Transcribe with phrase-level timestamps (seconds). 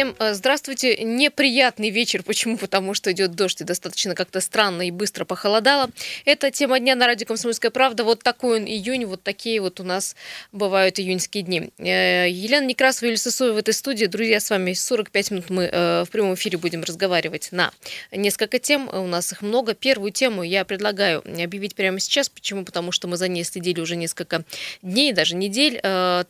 [0.00, 0.96] Всем э, здравствуйте.
[1.04, 2.22] Неприятный вечер.
[2.22, 2.56] Почему?
[2.56, 5.90] Потому что идет дождь и достаточно как-то странно и быстро похолодало.
[6.24, 8.02] Это тема дня на радио «Комсомольская правда».
[8.02, 10.16] Вот такой он июнь, вот такие вот у нас
[10.52, 11.68] бывают июньские дни.
[11.76, 14.06] Э, Елена Некрасова и Сысоева в этой студии.
[14.06, 17.70] Друзья, с вами 45 минут мы э, в прямом эфире будем разговаривать на
[18.10, 18.88] несколько тем.
[18.88, 19.74] У нас их много.
[19.74, 22.30] Первую тему я предлагаю объявить прямо сейчас.
[22.30, 22.64] Почему?
[22.64, 24.44] Потому что мы за ней следили уже несколько
[24.80, 25.78] дней, даже недель.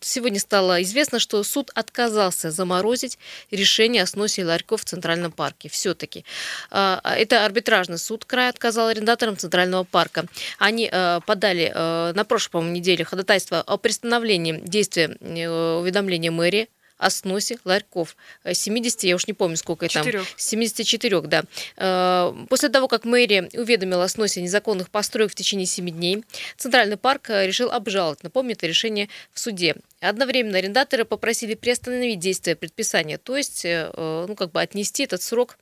[0.01, 3.17] Сегодня стало известно, что суд отказался заморозить
[3.61, 5.69] решение о сносе ларьков в Центральном парке.
[5.69, 6.25] Все-таки.
[6.71, 10.27] А, это арбитражный суд края отказал арендаторам Центрального парка.
[10.59, 16.69] Они э, подали э, на прошлой, по-моему, неделе ходатайство о приостановлении действия э, уведомления мэрии
[17.01, 18.17] о сносе ларьков.
[18.51, 20.25] 70, я уж не помню, сколько это там.
[20.37, 22.35] 74, да.
[22.49, 26.25] После того, как мэрия уведомила о сносе незаконных построек в течение 7 дней,
[26.57, 29.77] Центральный парк решил обжаловать, напомню, это решение в суде.
[30.01, 35.59] Одновременно арендаторы попросили приостановить действие предписания, то есть э, ну, как бы отнести этот срок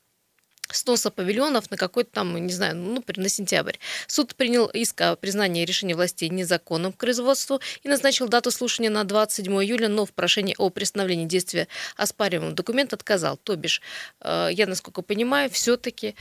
[0.73, 3.77] сноса павильонов на какой-то там, не знаю, ну, на сентябрь.
[4.07, 9.05] Суд принял иск о признании решения властей незаконным к производству и назначил дату слушания на
[9.05, 13.37] 27 июля, но в прошении о приостановлении действия оспариваемого документа отказал.
[13.37, 13.83] То бишь,
[14.21, 16.15] э, я, насколько понимаю, все-таки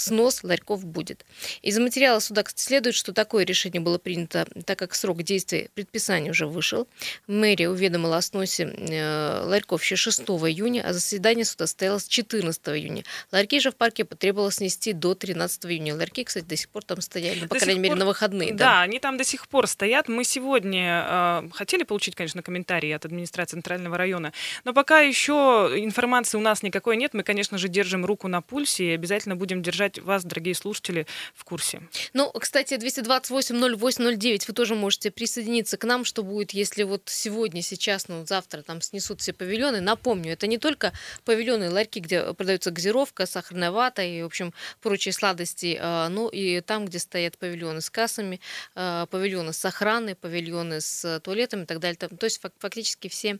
[0.00, 1.24] снос ларьков будет.
[1.62, 6.30] Из материала суда, кстати, следует, что такое решение было принято, так как срок действия предписания
[6.30, 6.88] уже вышел.
[7.26, 13.04] Мэрия уведомила о сносе э, ларьков еще 6 июня, а заседание суда состоялось 14 июня.
[13.32, 15.94] Ларьки же в парке потребовалось снести до 13 июня.
[15.94, 17.98] Ларьки, кстати, до сих пор там стояли, ну, по до крайней мере, пор...
[17.98, 18.52] на выходные.
[18.52, 18.58] Да.
[18.58, 20.08] да, они там до сих пор стоят.
[20.08, 24.32] Мы сегодня э, хотели получить, конечно, комментарии от администрации Центрального района,
[24.64, 27.14] но пока еще информации у нас никакой нет.
[27.14, 31.06] Мы, конечно же, держим руку на пульсе и обязательно будем держать держать вас, дорогие слушатели,
[31.34, 31.82] в курсе.
[32.12, 38.08] Ну, кстати, 228-08-09 вы тоже можете присоединиться к нам, что будет, если вот сегодня, сейчас,
[38.08, 39.80] ну, завтра там снесут все павильоны.
[39.80, 40.92] Напомню, это не только
[41.24, 46.60] павильоны, ларьки, где продается газировка, сахарная вата и, в общем, прочие сладости, а, но и
[46.60, 48.40] там, где стоят павильоны с кассами,
[48.74, 51.96] а, павильоны с охраной, павильоны с туалетами и так далее.
[51.96, 53.38] То есть фактически все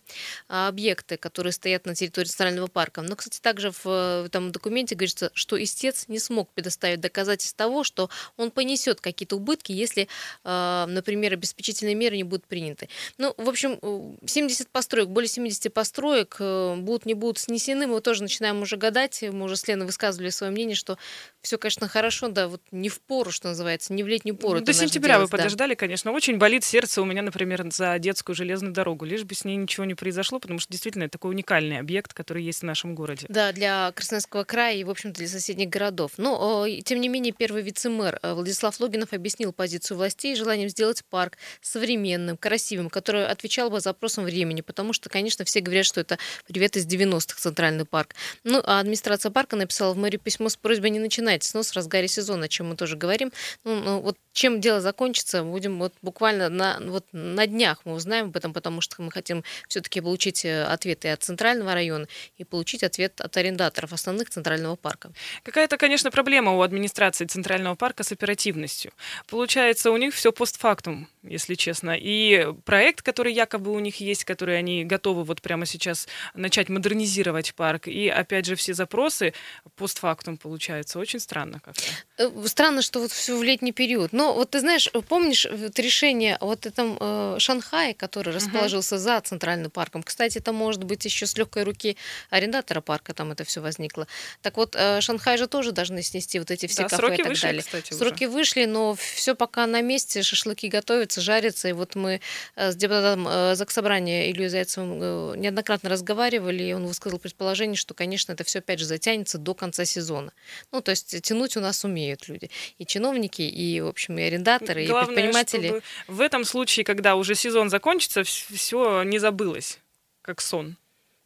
[0.49, 3.03] объекты, которые стоят на территории Центрального парка.
[3.03, 7.84] Но, кстати, также в этом документе говорится, что истец не сможет смог предоставить доказательств того,
[7.84, 10.09] что он понесет какие-то убытки, если,
[10.43, 12.89] а, например, обеспечительные меры не будут приняты.
[13.19, 13.78] Ну, в общем,
[14.25, 17.87] 70 построек, более 70 построек э, будут, не будут снесены.
[17.87, 19.23] Мы тоже начинаем уже гадать.
[19.23, 20.97] Мы уже с Леной высказывали свое мнение, что
[21.43, 24.61] все, конечно, хорошо, да, вот не в пору, что называется, не в летнюю пору.
[24.61, 25.43] До сентября делать, вы да.
[25.43, 26.12] подождали, конечно.
[26.12, 29.05] Очень болит сердце у меня, например, за детскую железную дорогу.
[29.05, 32.43] Лишь бы с ней ничего не произошло, потому что действительно это такой уникальный объект, который
[32.43, 33.27] есть в нашем городе.
[33.28, 36.12] Да, для Красноярского края и, в общем-то, для соседних городов.
[36.17, 41.05] Но но, тем не менее, первый вице-мэр э, Владислав Логинов объяснил позицию властей желанием сделать
[41.05, 46.19] парк современным, красивым, который отвечал бы запросам времени, потому что, конечно, все говорят, что это
[46.47, 48.15] привет из 90-х центральный парк.
[48.45, 52.09] Ну, а администрация парка написала в мэрию письмо с просьбой не начинать снос в разгаре
[52.09, 53.33] сезона, о чем мы тоже говорим.
[53.65, 58.27] Ну, ну вот чем дело закончится, будем вот буквально на, вот на днях мы узнаем
[58.27, 62.07] об этом, потому что мы хотим все-таки получить э, ответы от центрального района
[62.39, 65.11] и получить ответ от арендаторов основных центрального парка.
[65.43, 68.93] Какая-то, конечно, проблема у администрации Центрального парка с оперативностью.
[69.28, 71.97] Получается, у них все постфактум, если честно.
[71.98, 77.54] И проект, который якобы у них есть, который они готовы вот прямо сейчас начать модернизировать
[77.54, 79.32] парк, и опять же все запросы
[79.76, 80.98] постфактум получается.
[80.98, 81.82] Очень странно как-то.
[82.19, 84.12] Э, странно, что вот все в летний период.
[84.12, 88.98] Но вот ты знаешь, помнишь вот решение вот этом э, Шанхае, который расположился uh-huh.
[88.98, 90.03] за Центральным парком?
[90.03, 91.97] Кстати, это может быть еще с легкой руки
[92.31, 94.06] арендатора парка там это все возникло.
[94.42, 97.28] Так вот, э, Шанхай же тоже должны снести вот эти все да, кафе и так
[97.28, 97.62] вышли, далее.
[97.62, 98.33] Кстати, сроки уже.
[98.33, 101.69] вышли, но все пока на месте, шашлыки готовятся, жарятся.
[101.69, 102.21] И вот мы
[102.56, 107.94] э, с депутатом э, Заксобрания Ильей Зайцевым э, неоднократно разговаривали, и он высказал предположение, что,
[107.94, 110.33] конечно, это все опять же затянется до конца сезона.
[110.72, 112.51] Ну, то есть тянуть у нас умеют люди.
[112.78, 115.83] И чиновники, и, в общем, и арендаторы, Главное, и предприниматели.
[116.07, 119.78] в этом случае, когда уже сезон закончится, все не забылось,
[120.22, 120.77] как сон.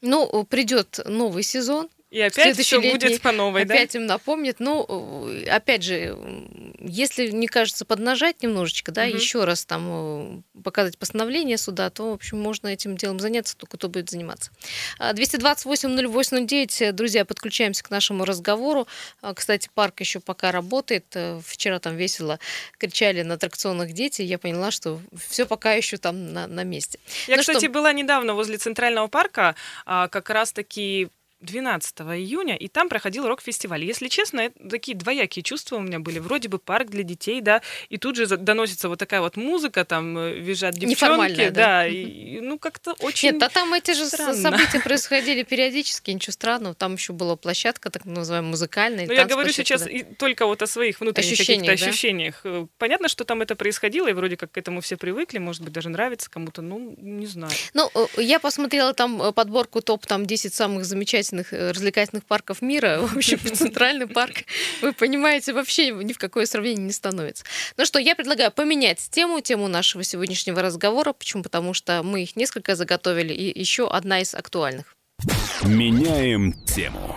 [0.01, 3.75] Ну, придет новый сезон, и опять все будет по новой, опять да?
[3.75, 4.61] Опять им напомнит.
[4.61, 6.17] Ну, опять же,
[6.79, 9.17] если, мне кажется, поднажать немножечко, да, угу.
[9.17, 13.79] еще раз там э, показать постановление суда, то, в общем, можно этим делом заняться, только
[13.79, 14.53] кто будет заниматься.
[15.01, 18.87] 228-08-09, друзья, подключаемся к нашему разговору.
[19.21, 21.07] А, кстати, парк еще пока работает.
[21.15, 22.39] Э, вчера там весело
[22.79, 24.23] кричали на аттракционах дети.
[24.23, 27.01] Я поняла, что все пока еще там на, на месте.
[27.27, 27.71] Я, ну, кстати, что...
[27.71, 31.09] была недавно возле Центрального парка, а, как раз-таки
[31.45, 33.85] 12 июня, и там проходил рок-фестиваль.
[33.85, 36.19] Если честно, это такие двоякие чувства у меня были.
[36.19, 40.17] Вроде бы парк для детей, да, и тут же доносится вот такая вот музыка, там
[40.19, 44.35] э, визжат девчонки, да, да и, ну как-то очень Нет, а там эти же странно.
[44.35, 46.75] события происходили периодически, ничего странного.
[46.75, 49.07] Там еще была площадка, так называемая, музыкальная.
[49.07, 49.91] Ну, я говорю сейчас да.
[50.19, 51.91] только вот о своих внутренних Ощущения, каких-то да?
[51.91, 52.41] ощущениях.
[52.45, 55.73] Э, понятно, что там это происходило, и вроде как к этому все привыкли, может быть,
[55.73, 57.53] даже нравится кому-то, ну, не знаю.
[57.75, 62.99] Ну, э, я посмотрела там подборку топ там 10 самых замечательных развлекательных парков мира.
[63.03, 64.45] В общем, центральный парк,
[64.81, 67.45] вы понимаете, вообще ни в какое сравнение не становится.
[67.77, 71.13] Ну что, я предлагаю поменять тему, тему нашего сегодняшнего разговора.
[71.13, 71.43] Почему?
[71.43, 74.94] Потому что мы их несколько заготовили, и еще одна из актуальных.
[75.65, 77.17] Меняем тему.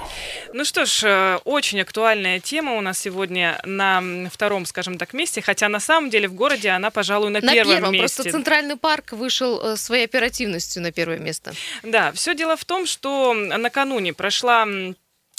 [0.53, 4.01] Ну что ж, э, очень актуальная тема у нас сегодня на
[4.31, 7.73] втором, скажем так, месте, хотя на самом деле в городе она, пожалуй, на, на первом,
[7.73, 8.23] первом месте.
[8.23, 11.53] Просто Центральный парк вышел э, своей оперативностью на первое место.
[11.83, 14.65] Да, все дело в том, что накануне прошла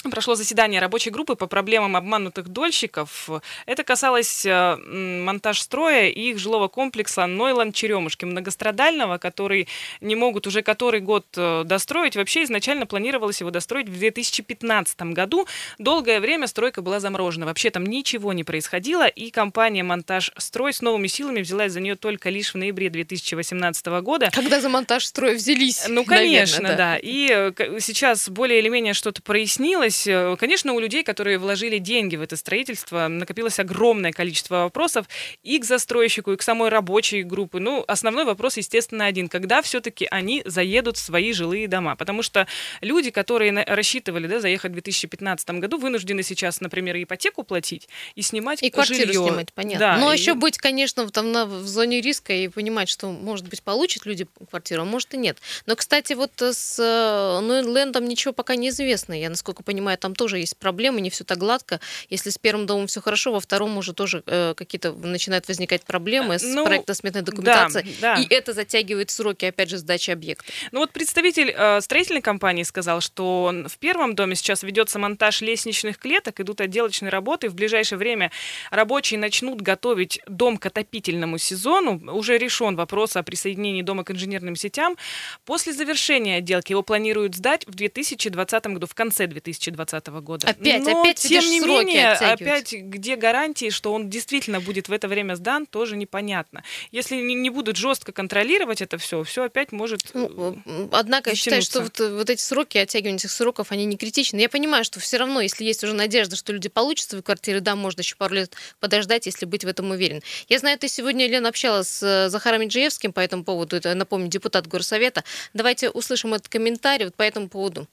[0.03, 3.29] Прошло заседание рабочей группы по проблемам обманутых дольщиков.
[3.65, 9.67] Это касалось э, монтаж строя и их жилого комплекса Нойланд-Черемушки, многострадального, который
[9.99, 12.15] не могут уже который год э, достроить.
[12.15, 15.45] Вообще изначально планировалось его достроить в 2015 году.
[15.79, 17.45] Долгое время стройка была заморожена.
[17.45, 21.97] Вообще там ничего не происходило, и компания «Монтаж Строй» с новыми силами взялась за нее
[21.97, 24.29] только лишь в ноябре 2018 года.
[24.31, 25.89] Когда за монтаж строя взялись?
[25.89, 26.93] Ну, конечно, наверное, да.
[26.93, 26.99] да.
[27.01, 31.79] И э, сейчас более или менее что-то прояснилось накопилось, э, конечно, у людей, которые вложили
[31.79, 35.07] деньги в это строительство, накопилось огромное количество вопросов
[35.43, 37.59] и к застройщику, и к самой рабочей группе.
[37.59, 39.27] Ну, основной вопрос, естественно, один.
[39.27, 41.95] Когда все-таки они заедут в свои жилые дома?
[41.95, 42.47] Потому что
[42.81, 48.63] люди, которые рассчитывали да, заехать в 2015 году, вынуждены сейчас, например, ипотеку платить и снимать
[48.63, 49.27] И квартиру жилье.
[49.27, 49.79] снимать, понятно.
[49.79, 50.17] Да, Но и...
[50.17, 54.27] еще быть, конечно, там на, в зоне риска и понимать, что, может быть, получат люди
[54.49, 55.37] квартиру, а может и нет.
[55.65, 59.13] Но, кстати, вот с э, Нойнлендом ничего пока не известно.
[59.13, 61.79] Я, насколько понимаю, понимаю, там тоже есть проблемы, не все так гладко.
[62.09, 66.37] Если с первым домом все хорошо, во втором уже тоже э, какие-то начинают возникать проблемы
[66.37, 67.95] с ну, проектно-сметной документацией.
[68.01, 68.21] Да, да.
[68.21, 70.51] И это затягивает сроки, опять же, сдачи объекта.
[70.71, 75.97] Ну вот представитель э, строительной компании сказал, что в первом доме сейчас ведется монтаж лестничных
[75.97, 77.49] клеток, идут отделочные работы.
[77.49, 78.31] В ближайшее время
[78.71, 82.01] рабочие начнут готовить дом к отопительному сезону.
[82.13, 84.97] Уже решен вопрос о присоединении дома к инженерным сетям.
[85.45, 90.47] После завершения отделки его планируют сдать в 2020 году, в конце 2020 2020 года.
[90.47, 95.07] Опять, Но, опять тем не менее, опять где гарантии, что он действительно будет в это
[95.07, 96.63] время сдан, тоже непонятно.
[96.91, 100.01] Если не будут жестко контролировать это все, все опять может.
[100.13, 103.97] Ну, э, однако я считаю, что вот, вот эти сроки, оттягивание этих сроков, они не
[103.97, 104.39] критичны.
[104.39, 107.75] Я понимаю, что все равно, если есть уже надежда, что люди получат свои квартиры, да,
[107.75, 110.21] можно еще пару лет подождать, если быть в этом уверен.
[110.47, 114.27] Я знаю, ты сегодня, Лена, общалась с э, Захаром Меджиевским по этому поводу, это, напомню,
[114.27, 115.23] депутат Горсовета.
[115.53, 117.87] Давайте услышим этот комментарий вот по этому поводу.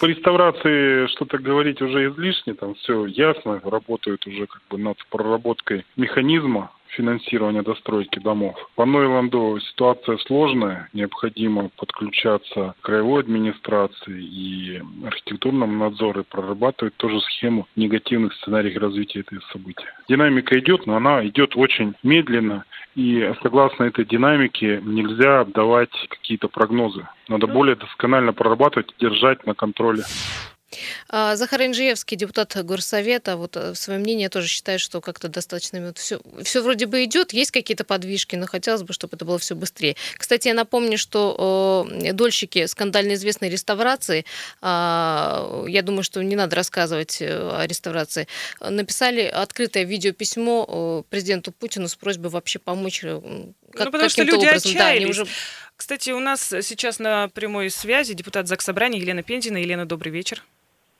[0.00, 5.84] По реставрации что-то говорить уже излишне, там все ясно, работают уже как бы над проработкой
[5.96, 8.56] механизма финансирования достройки домов.
[8.74, 17.20] По Нойланду ситуация сложная, необходимо подключаться к краевой администрации и архитектурному надзору и прорабатывать тоже
[17.20, 19.92] схему негативных сценариев развития этого события.
[20.08, 22.64] Динамика идет, но она идет очень медленно,
[22.94, 27.06] и согласно этой динамике нельзя давать какие-то прогнозы.
[27.28, 30.02] Надо более досконально прорабатывать и держать на контроле.
[31.08, 35.98] А, Захар Инжиевский, депутат Горсовета, вот э, свое мнение тоже считает, что как-то достаточно вот
[35.98, 39.54] все, все вроде бы идет, есть какие-то подвижки, но хотелось бы, чтобы это было все
[39.54, 39.96] быстрее.
[40.16, 44.24] Кстати, я напомню, что э, дольщики скандально известной реставрации,
[44.62, 44.64] э,
[45.68, 48.28] я думаю, что не надо рассказывать э, о реставрации,
[48.60, 53.04] написали открытое видеописьмо э, президенту Путину с просьбой вообще помочь
[53.74, 54.70] как, ну, потому что люди образом.
[54.70, 54.78] отчаялись.
[54.78, 55.26] Да, они уже...
[55.76, 59.56] Кстати, у нас сейчас на прямой связи депутат ЗАГС Собрания Елена Пензина.
[59.56, 60.44] Елена, добрый вечер.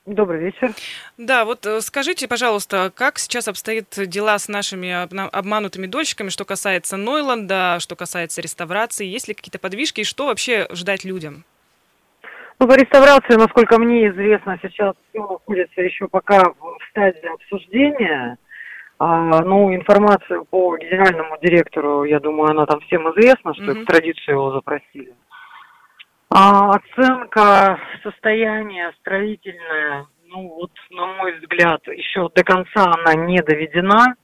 [0.05, 0.69] Добрый вечер.
[1.17, 4.91] Да, вот э, скажите, пожалуйста, как сейчас обстоят дела с нашими
[5.35, 9.07] обманутыми дольщиками, что касается Нойланда, что касается реставрации?
[9.07, 11.43] Есть ли какие-то подвижки и что вообще ждать людям?
[12.59, 18.37] Ну, по реставрации, насколько мне известно, сейчас все находится еще пока в стадии обсуждения.
[18.99, 23.81] А, ну, информацию по генеральному директору, я думаю, она там всем известна, что mm-hmm.
[23.81, 25.13] экстрадицию его запросили.
[26.29, 34.15] А, оценка состояния строительная, ну вот, на мой взгляд, еще до конца она не доведена.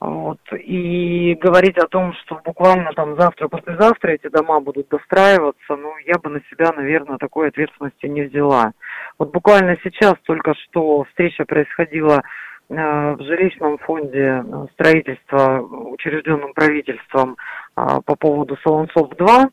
[0.00, 0.40] Вот.
[0.52, 6.30] И говорить о том, что буквально там завтра-послезавтра эти дома будут достраиваться, ну, я бы
[6.30, 8.72] на себя, наверное, такой ответственности не взяла.
[9.18, 12.22] Вот буквально сейчас только что встреча происходила
[12.70, 17.36] э, в жилищном фонде строительства, учрежденным правительством,
[17.76, 19.50] э, по поводу Солонцов-2.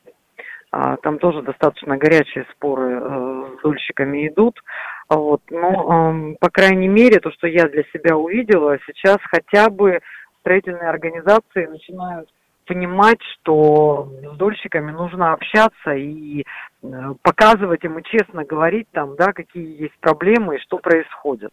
[0.71, 4.61] А, там тоже достаточно горячие споры э, с дольщиками идут.
[5.09, 5.41] Вот.
[5.49, 10.01] Но, по крайней мере, то, что я для себя увидела, сейчас хотя бы
[10.41, 12.29] строительные организации начинают
[12.65, 16.85] понимать, что с дольщиками нужно общаться и э,
[17.21, 21.51] показывать им и честно говорить там, да, какие есть проблемы и что происходит.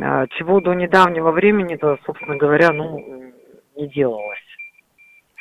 [0.00, 3.32] А, чего до недавнего времени-то, собственно говоря, ну,
[3.76, 4.38] не делалось.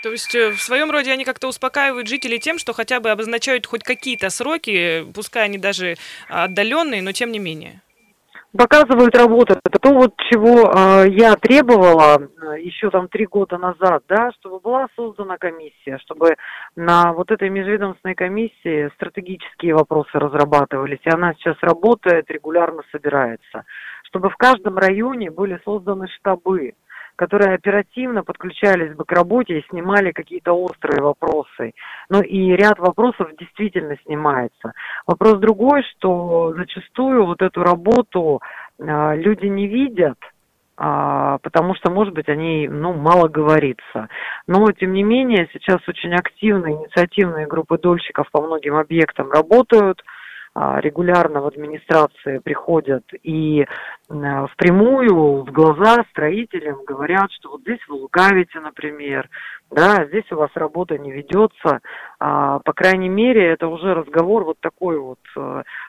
[0.01, 3.67] То есть э, в своем роде они как-то успокаивают жителей тем, что хотя бы обозначают
[3.67, 5.95] хоть какие-то сроки, пускай они даже
[6.27, 7.81] отдаленные, но тем не менее.
[8.57, 9.55] Показывают работу.
[9.63, 14.59] Это то, вот чего э, я требовала э, еще там три года назад, да, чтобы
[14.59, 16.35] была создана комиссия, чтобы
[16.75, 23.63] на вот этой межведомственной комиссии стратегические вопросы разрабатывались, и она сейчас работает, регулярно собирается,
[24.03, 26.73] чтобы в каждом районе были созданы штабы,
[27.21, 31.73] которые оперативно подключались бы к работе и снимали какие-то острые вопросы.
[32.09, 34.73] Ну и ряд вопросов действительно снимается.
[35.05, 38.41] Вопрос другой, что зачастую вот эту работу
[38.79, 40.17] э, люди не видят,
[40.77, 44.09] а, потому что, может быть, они, ну, мало говорится.
[44.47, 50.01] Но, тем не менее, сейчас очень активные инициативные группы дольщиков по многим объектам работают,
[50.53, 53.65] регулярно в администрации приходят и
[54.07, 59.29] впрямую в глаза строителям говорят, что вот здесь вы лукавите, например,
[59.69, 61.79] да, здесь у вас работа не ведется,
[62.19, 65.19] а, по крайней мере, это уже разговор вот такой вот,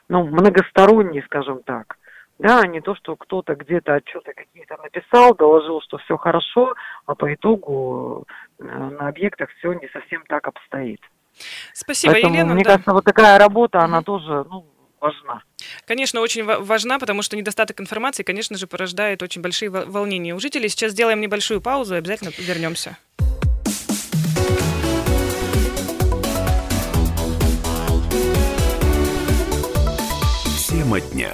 [0.07, 1.97] ну, многосторонний, скажем так.
[2.39, 6.73] Да, а не то, что кто-то где-то отчеты какие-то написал, доложил, что все хорошо,
[7.05, 8.25] а по итогу
[8.59, 10.99] э, на объектах все не совсем так обстоит.
[11.73, 12.53] Спасибо, Поэтому, Елена.
[12.53, 12.71] Мне да.
[12.71, 14.65] кажется, вот такая работа, она тоже ну,
[14.99, 15.43] важна.
[15.85, 20.69] Конечно, очень важна, потому что недостаток информации, конечно же, порождает очень большие волнения у жителей.
[20.69, 22.97] Сейчас сделаем небольшую паузу и обязательно вернемся.
[30.69, 31.31] Тема дня.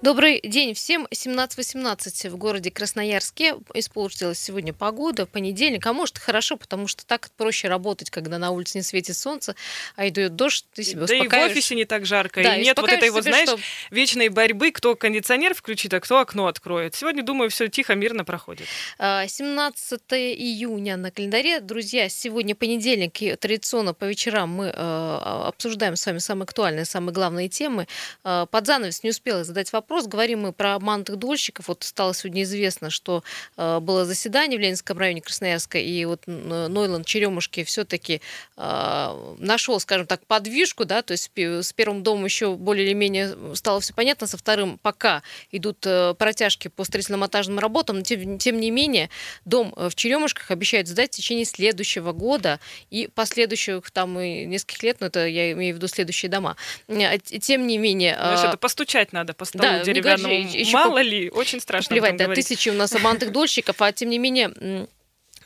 [0.00, 1.08] Добрый день всем.
[1.10, 3.56] 17-18 в городе Красноярске.
[3.74, 5.84] Испортилась сегодня погода, понедельник.
[5.86, 9.56] А может, хорошо, потому что так проще работать, когда на улице не светит солнце,
[9.96, 11.30] а идет дождь, ты себя да успокаиваешь.
[11.30, 12.44] Да и в офисе не так жарко.
[12.44, 13.58] Да, и нет вот этой вот, знаешь, что...
[13.90, 16.94] вечной борьбы, кто кондиционер включит, а кто окно откроет.
[16.94, 18.68] Сегодня, думаю, все тихо, мирно проходит.
[18.98, 21.58] 17 а, июня на календаре.
[21.58, 27.12] Друзья, сегодня понедельник, и традиционно по вечерам мы э, обсуждаем с вами самые актуальные, самые
[27.12, 27.88] главные темы.
[28.22, 30.06] Э, под занавес не успела задать вопрос вопрос.
[30.06, 31.68] Говорим мы про обманутых дольщиков.
[31.68, 33.24] Вот стало сегодня известно, что
[33.56, 38.20] э, было заседание в Ленинском районе Красноярска, и вот Нойланд Черемушки все-таки
[38.56, 43.34] э, нашел, скажем так, подвижку, да, то есть с первым домом еще более или менее
[43.54, 48.60] стало все понятно, со вторым пока идут э, протяжки по строительно-монтажным работам, но тем, тем
[48.60, 49.08] не менее
[49.46, 55.00] дом в Черемушках обещают сдать в течение следующего года и последующих там и нескольких лет,
[55.00, 56.56] но это я имею в виду следующие дома.
[56.88, 58.14] Э, тем не менее...
[58.16, 59.62] Знаешь, это постучать надо по столу.
[59.62, 60.34] Да, деревянному.
[60.34, 61.94] Еще Мало ли, очень страшно.
[61.94, 64.88] Плевать, да, тысячи у нас обманутых дольщиков, а тем не менее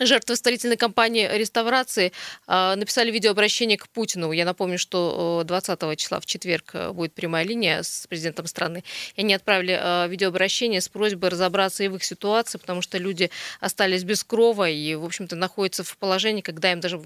[0.01, 2.13] Жертвы строительной компании реставрации
[2.47, 4.33] э, написали видеообращение к Путину.
[4.33, 8.85] Я напомню, что 20 числа в четверг э, будет прямая линия с президентом страны.
[9.17, 13.31] И они отправили э, видеообращение с просьбой разобраться и в их ситуации, потому что люди
[13.61, 17.01] остались без крова и, в общем-то, находятся в положении, когда им даже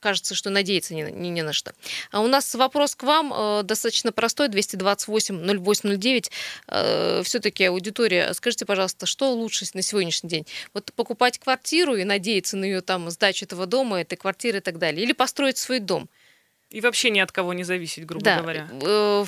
[0.00, 1.72] кажется, что надеяться не, не, не на что.
[2.10, 6.30] А у нас вопрос к вам э, достаточно простой, 228-0809.
[6.68, 10.46] Э, Все-таки аудитория, скажите, пожалуйста, что лучше на сегодняшний день?
[10.72, 14.60] Вот покупать квартиру и надеяться надеяться на ее там сдачу этого дома, этой квартиры и
[14.60, 15.02] так далее.
[15.02, 16.08] Или построить свой дом.
[16.68, 18.40] И вообще ни от кого не зависеть, грубо да.
[18.40, 18.68] говоря.
[18.70, 19.24] Э,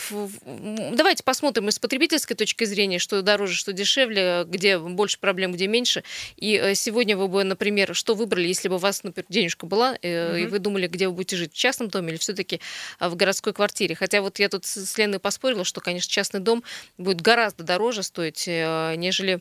[0.92, 6.04] давайте посмотрим из потребительской точки зрения, что дороже, что дешевле, где больше проблем, где меньше.
[6.37, 9.90] И э, сегодня вы бы, например, что выбрали, если бы у вас, например, денежка была,
[9.90, 9.99] угу.
[10.06, 12.61] и вы думали, где вы будете жить, в частном доме или все-таки
[13.00, 13.96] в городской квартире.
[13.96, 16.62] Хотя вот я тут с Леной поспорила, что, конечно, частный дом
[16.96, 19.40] будет гораздо дороже стоить, нежели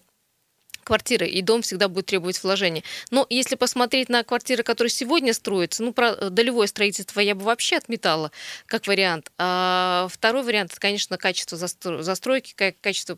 [0.83, 2.83] квартиры, и дом всегда будет требовать вложения.
[3.09, 7.77] Но если посмотреть на квартиры, которые сегодня строятся, ну, про долевое строительство я бы вообще
[7.77, 8.31] отметала
[8.65, 9.31] как вариант.
[9.37, 13.17] А второй вариант, это, конечно, качество застройки, качество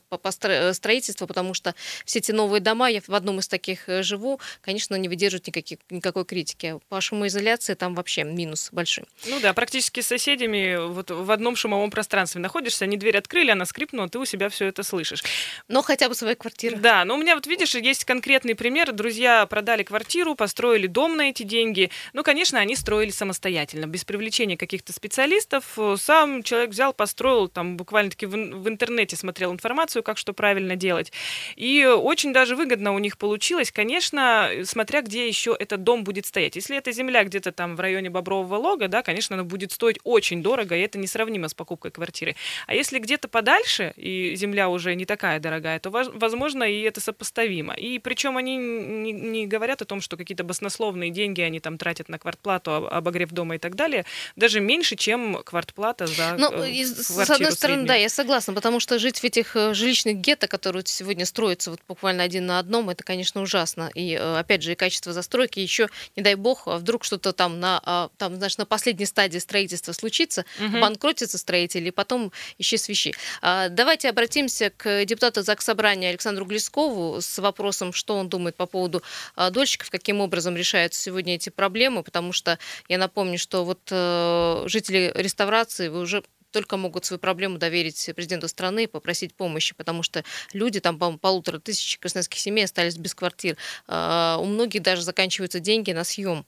[0.73, 4.95] строительства, потому что все эти новые дома, я в одном из таких э, живу, конечно,
[4.95, 6.79] не выдерживают никаких, никакой критики.
[6.89, 9.05] По шумоизоляции там вообще минус большой.
[9.25, 13.65] Ну да, практически с соседями вот в одном шумовом пространстве находишься, они дверь открыли, она
[13.65, 15.23] скрипнула, ты у себя все это слышишь.
[15.67, 16.77] Но хотя бы своя квартира.
[16.77, 18.91] Да, но у меня вот видишь, есть конкретный пример.
[18.93, 21.91] Друзья продали квартиру, построили дом на эти деньги.
[22.13, 25.77] Ну, конечно, они строили самостоятельно, без привлечения каких-то специалистов.
[25.97, 31.11] Сам человек взял, построил, там буквально-таки в, интернете смотрел информацию, как что правильно делать.
[31.55, 36.55] И очень даже выгодно у них получилось, конечно, смотря где еще этот дом будет стоять.
[36.55, 40.41] Если это земля где-то там в районе Бобрового лога, да, конечно, она будет стоить очень
[40.41, 42.35] дорого, и это несравнимо с покупкой квартиры.
[42.65, 47.42] А если где-то подальше, и земля уже не такая дорогая, то, возможно, и это сопоставимо.
[47.43, 52.09] И причем они не, не говорят о том, что какие-то баснословные деньги они там тратят
[52.09, 57.29] на квартплату, обогрев дома и так далее, даже меньше, чем квартплата за ну, э, С
[57.29, 57.87] одной стороны, среднюю.
[57.87, 61.79] да, я согласна, потому что жить в этих э, жилищных гетто, которые сегодня строятся вот
[61.87, 63.91] буквально один на одном, это, конечно, ужасно.
[63.93, 67.59] И, э, опять же, и качество застройки еще, не дай бог, а вдруг что-то там
[67.59, 70.79] на, а, там, знаешь, на последней стадии строительства случится, угу.
[70.79, 73.13] банкротится строитель, и потом исчез вещи.
[73.41, 79.03] А, давайте обратимся к депутату Заксобрания Александру Глескову с вопросом, что он думает по поводу
[79.35, 84.63] а, дольщиков, каким образом решаются сегодня эти проблемы, потому что я напомню, что вот э,
[84.67, 86.23] жители реставрации вы уже
[86.53, 90.23] только могут свою проблему доверить президенту страны и попросить помощи, потому что
[90.53, 93.57] люди, там, по полутора тысяч красноярских семей остались без квартир.
[93.87, 96.45] А, у многих даже заканчиваются деньги на съем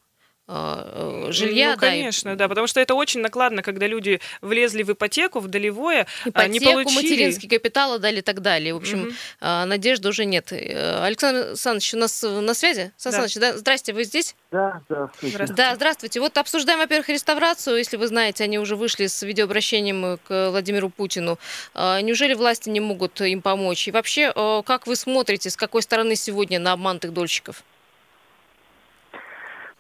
[0.48, 1.72] жилья.
[1.72, 2.38] Ну, конечно, да, и...
[2.38, 6.60] да, потому что это очень накладно, когда люди влезли в ипотеку, в долевое, Ипотеку, не
[6.60, 6.96] получили...
[6.96, 8.74] материнский капитал отдали и так далее.
[8.74, 9.12] В общем, угу.
[9.42, 10.52] надежды уже нет.
[10.52, 12.92] Э, Александр Александрович у нас на связи?
[12.98, 13.28] Сан да.
[13.40, 13.58] да?
[13.58, 14.36] Здрасте, вы здесь?
[14.52, 15.34] Да, здравствуйте.
[15.34, 15.54] здравствуйте.
[15.54, 16.20] Да, здравствуйте.
[16.20, 17.78] Вот обсуждаем, во-первых, реставрацию.
[17.78, 21.40] Если вы знаете, они уже вышли с видеообращением к Владимиру Путину.
[21.74, 23.88] А, неужели власти не могут им помочь?
[23.88, 24.32] И вообще,
[24.66, 27.64] как вы смотрите, с какой стороны сегодня на обманутых дольщиков?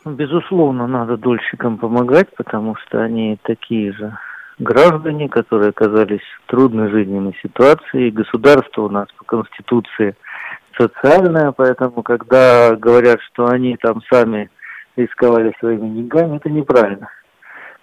[0.05, 4.15] Безусловно, надо дольщикам помогать, потому что они такие же
[4.59, 8.11] граждане, которые оказались в трудной жизненной ситуации.
[8.11, 10.15] Государство у нас по Конституции
[10.77, 14.51] социальное, поэтому когда говорят, что они там сами
[14.95, 17.09] рисковали своими деньгами, это неправильно.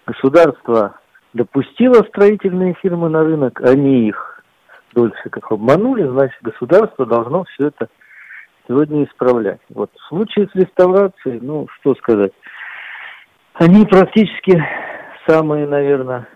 [0.07, 0.95] Государство
[1.33, 4.43] допустило строительные фирмы на рынок, они их
[4.95, 7.89] дольщиков обманули, значит государство должно все это
[8.73, 9.61] сегодня исправлять.
[9.69, 12.33] Вот в случае с реставрацией, ну, что сказать,
[13.55, 14.63] они практически
[15.29, 16.27] самые, наверное,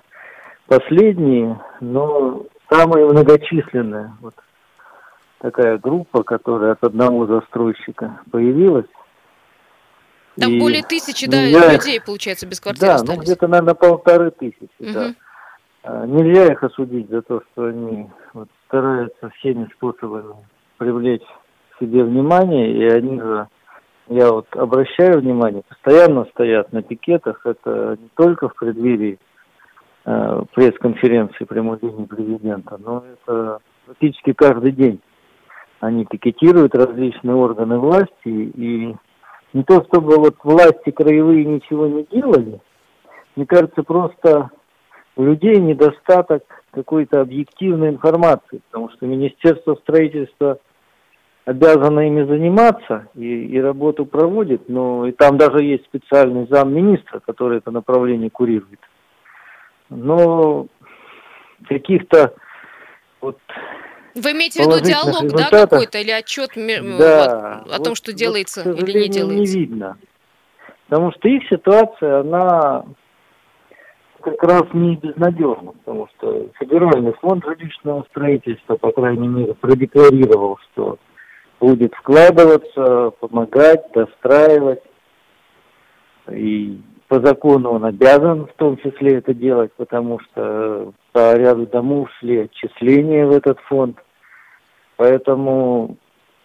[0.66, 4.12] последние, но самые многочисленные.
[4.20, 4.34] Вот
[5.38, 8.86] такая группа, которая от одного застройщика появилась.
[10.38, 13.16] Там и, более тысячи, да, я, людей, получается, без квартиры Да, остались.
[13.16, 14.92] ну где-то, наверное, полторы тысячи, угу.
[14.92, 15.14] да.
[15.82, 20.34] А, нельзя их осудить за то, что они вот, стараются всеми способами
[20.76, 21.22] привлечь
[21.78, 23.48] себе внимание, и они же,
[24.08, 29.18] я вот обращаю внимание, постоянно стоят на пикетах, это не только в преддверии
[30.04, 35.00] э, пресс-конференции прямой линии президента, но это практически каждый день.
[35.80, 38.96] Они пикетируют различные органы власти, и
[39.52, 42.60] не то чтобы вот власти краевые ничего не делали,
[43.36, 44.50] мне кажется, просто
[45.16, 50.58] у людей недостаток какой-то объективной информации, потому что Министерство строительства
[51.46, 57.58] обязана ими заниматься и, и работу проводит, но и там даже есть специальный замминистра, который
[57.58, 58.80] это направление курирует.
[59.88, 60.66] Но
[61.68, 62.34] каких-то
[63.20, 63.38] вот
[64.16, 68.62] вы имеете в виду диалог, да, какой-то, или отчет да, о том, вот, что делается
[68.64, 69.56] вот, или не делается?
[69.56, 69.98] не видно.
[70.88, 72.84] Потому что их ситуация, она
[74.20, 80.98] как раз не безнадежна, потому что Федеральный фонд жилищного строительства, по крайней мере, продекларировал, что
[81.60, 84.82] будет вкладываться, помогать, достраивать.
[86.30, 92.08] И по закону он обязан в том числе это делать, потому что по ряду домов
[92.18, 93.98] шли отчисления в этот фонд.
[94.96, 95.96] Поэтому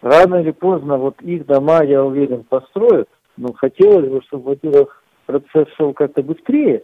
[0.02, 3.10] рано или поздно вот их дома, я уверен, построят.
[3.38, 6.84] Но хотелось бы, чтобы, во-первых, процесс шел как-то быстрее,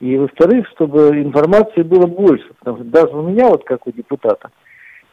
[0.00, 2.52] и, во-вторых, чтобы информации было больше.
[2.58, 4.50] Потому что даже у меня, вот как у депутата,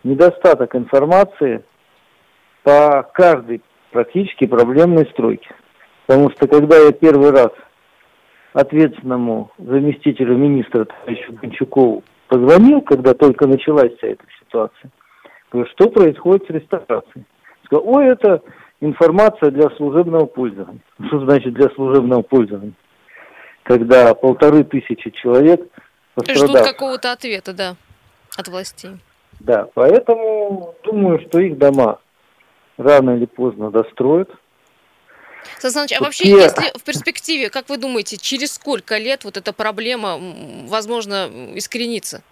[0.04, 1.64] недостаток информации
[2.64, 5.50] по каждой практически проблемной стройке.
[6.06, 7.52] Потому что когда я первый раз
[8.54, 14.92] ответственному заместителю министра товарищу Гончукову позвонил, когда только началась вся эта ситуация,
[15.52, 17.26] говорю, что происходит с реставрацией?
[17.66, 18.42] Сказал, ой, это
[18.82, 20.82] информация для служебного пользования.
[21.08, 22.74] Что значит для служебного пользования?
[23.64, 25.62] Когда полторы тысячи человек
[26.30, 27.76] Ждут какого-то ответа, да,
[28.38, 28.98] от властей.
[29.40, 32.00] Да, поэтому думаю, что их дома
[32.78, 34.30] рано или поздно достроят.
[35.58, 39.54] Сан Саныч, а вообще, если в перспективе, как вы думаете, через сколько лет вот эта
[39.54, 40.18] проблема,
[40.68, 42.24] возможно, искоренится?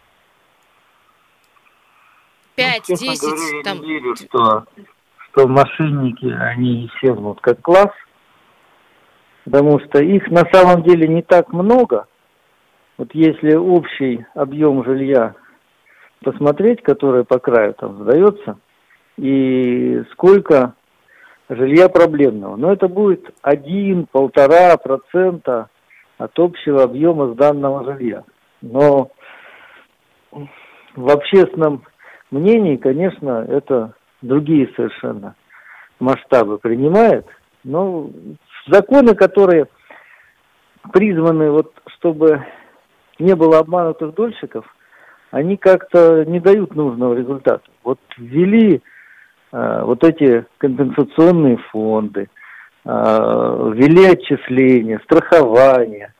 [2.56, 3.82] Пять, ну, десять, говоря, там...
[3.82, 4.66] Не верю, что,
[5.32, 7.92] что мошенники, они исчезнут как класс,
[9.46, 12.08] потому что их на самом деле не так много.
[12.98, 15.36] Вот если общий объем жилья
[16.22, 18.58] посмотреть, которое по краю там сдается,
[19.20, 20.74] и сколько
[21.50, 22.56] жилья проблемного.
[22.56, 25.66] Но это будет 1-1,5%
[26.18, 28.24] от общего объема сданного жилья.
[28.62, 29.12] Но
[30.32, 31.84] в общественном
[32.32, 35.36] мнении, конечно, это другие совершенно
[36.00, 37.26] масштабы принимает.
[37.64, 38.10] Но
[38.68, 39.68] законы, которые
[40.94, 42.46] призваны, вот, чтобы
[43.18, 44.66] не было обманутых дольщиков,
[45.32, 47.62] они как-то не дают нужного результата.
[47.84, 48.82] Вот ввели
[49.52, 52.30] вот эти компенсационные фонды,
[52.86, 56.14] э, ввели отчисления, страхование.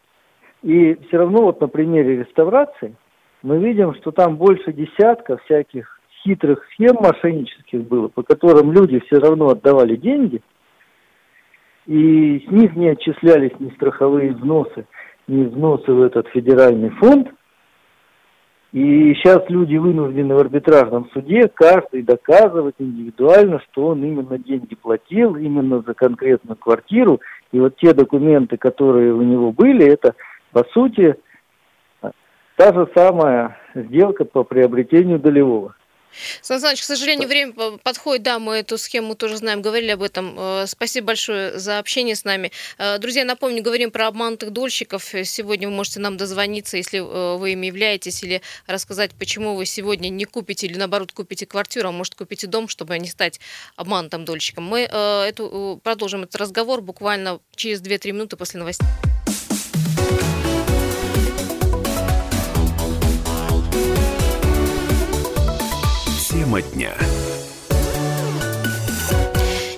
[0.64, 2.96] И все равно вот на примере реставрации
[3.44, 9.20] мы видим, что там больше десятка всяких хитрых схем мошеннических было, по которым люди все
[9.20, 10.42] равно отдавали деньги,
[11.86, 14.86] и с них не отчислялись ни страховые взносы,
[15.28, 17.30] ни взносы в этот федеральный фонд.
[18.72, 25.36] И сейчас люди вынуждены в арбитражном суде каждый доказывать индивидуально, что он именно деньги платил,
[25.36, 27.20] именно за конкретную квартиру.
[27.52, 30.14] И вот те документы, которые у него были, это,
[30.52, 31.16] по сути,
[32.02, 35.74] та же самая сделка по приобретению долевого.
[36.42, 40.36] Сан Саныч, к сожалению, время подходит, да, мы эту схему тоже знаем, говорили об этом.
[40.38, 42.52] Э, спасибо большое за общение с нами.
[42.78, 45.04] Э, друзья, напомню, говорим про обманутых дольщиков.
[45.24, 50.10] Сегодня вы можете нам дозвониться, если э, вы ими являетесь, или рассказать, почему вы сегодня
[50.10, 53.40] не купите или, наоборот, купите квартиру, а может, купите дом, чтобы не стать
[53.76, 54.64] обманутым дольщиком.
[54.64, 58.88] Мы эту, продолжим этот разговор буквально через 2-3 минуты после новостей.
[66.50, 66.98] Тема дня.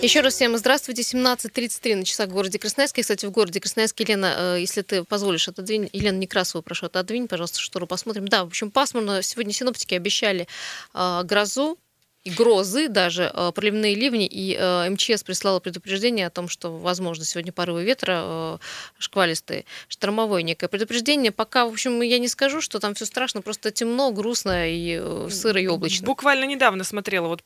[0.01, 1.01] Еще раз всем здравствуйте.
[1.01, 3.01] 17.33 на часах в городе Красноярске.
[3.01, 5.89] Кстати, в городе Красноярске, Елена, э, если ты позволишь, отодвинь.
[5.91, 8.25] Елена Некрасова, прошу, отодвинь, пожалуйста, штору посмотрим.
[8.25, 9.21] Да, в общем, пасмурно.
[9.21, 10.47] Сегодня синоптики обещали
[10.93, 11.77] э, грозу
[12.23, 17.25] и грозы, даже э, проливные ливни, и э, МЧС прислала предупреждение о том, что, возможно,
[17.25, 18.57] сегодня порывы ветра э,
[18.99, 21.31] шквалистые, штормовое некое предупреждение.
[21.31, 25.59] Пока, в общем, я не скажу, что там все страшно, просто темно, грустно и сыро
[25.59, 26.05] и облачно.
[26.05, 27.43] Буквально недавно смотрела вот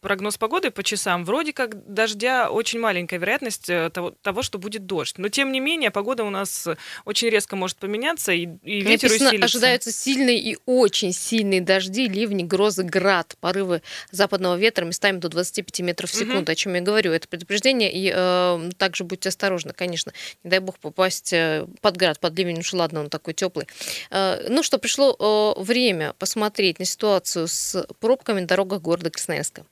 [0.00, 4.86] прогноз погоды по часам, вроде как дождя очень маленькая вероятность э, того, того, что будет
[4.86, 5.18] дождь.
[5.18, 6.66] Но тем не менее, погода у нас
[7.04, 9.44] очень резко может поменяться, и, и ветер Написано, усилится.
[9.44, 15.80] ожидаются сильные и очень сильные дожди, ливни, грозы, град, порывы западного ветра местами до 25
[15.80, 16.52] метров в секунду, угу.
[16.52, 17.12] о чем я говорю.
[17.12, 20.12] Это предупреждение, и э, также будьте осторожны, конечно.
[20.44, 23.66] Не дай бог попасть э, под град, под ливень, уж ладно, он такой теплый.
[24.10, 29.64] Э, ну что, пришло э, время посмотреть на ситуацию с пробками на дорогах города Красноярска.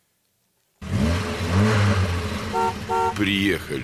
[3.18, 3.83] Приехали.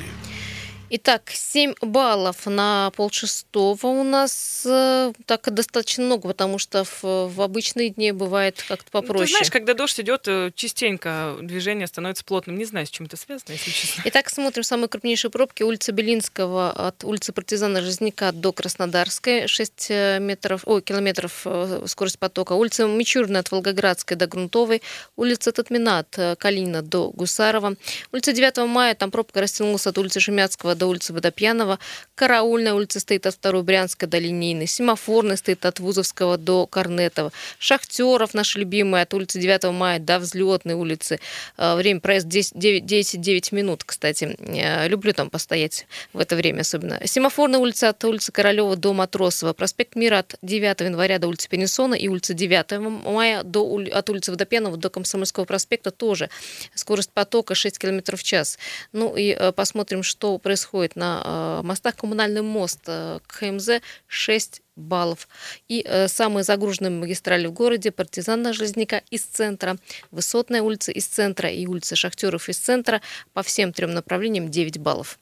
[0.96, 7.42] Итак, 7 баллов на полшестого у нас э, так достаточно много, потому что в, в
[7.42, 9.22] обычные дни бывает как-то попроще.
[9.22, 12.57] Ну, ты знаешь, когда дождь идет, э, частенько движение становится плотным.
[12.57, 14.02] Не знаю, с чем это связано, если честно.
[14.04, 15.64] Итак, смотрим самые крупнейшие пробки.
[15.64, 21.44] Улица Белинского от улицы Партизана Жизняка до Краснодарской, 6 э, метров, ой, километров
[21.87, 22.52] скорость потока.
[22.52, 24.80] Улица Мичурина от Волгоградской до Грунтовой.
[25.16, 27.74] Улица Татмина от Калина до Гусарова.
[28.12, 31.79] Улица 9 мая, там пробка растянулась от улицы Шемяцкого до улицы Водопьянова,
[32.14, 38.35] Караульная улица стоит от 2 Брянска до Линейной, Семафорная стоит от Вузовского до Корнетова, Шахтеров,
[38.35, 41.20] наш любимый, от улицы 9 мая до Взлетной улицы.
[41.57, 44.37] Э, время проезд 10-9 минут, кстати.
[44.38, 47.01] Э, люблю там постоять в это время особенно.
[47.05, 51.94] Семафорная улица от улицы Королева до Матросова, проспект Мира от 9 января до улицы Пенесона
[51.94, 56.31] и улица 9 мая до, от улицы Водопьянова до Комсомольского проспекта тоже.
[56.75, 58.59] Скорость потока 6 км в час.
[58.92, 61.96] Ну и э, посмотрим, что происходит происходит на э, мостах.
[61.96, 65.29] Коммунальный мост э, к ХМЗ 6 баллов.
[65.68, 69.77] И э, самые загруженные магистрали в городе Партизанная Железняка из центра,
[70.11, 73.00] Высотная улица из центра и улица Шахтеров из центра
[73.33, 75.18] по всем трем направлениям 9 баллов.